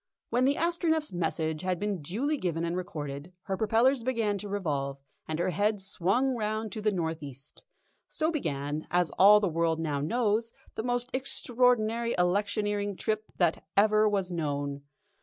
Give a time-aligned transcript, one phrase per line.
[0.31, 4.97] When the Astronef's message had been duly given and recorded, her propellers began to revolve,
[5.27, 7.61] and her head swung round to the north east.
[8.09, 14.09] So began, as all the world now knows, the most extraordinary electioneering trip that ever
[14.09, 14.81] was known.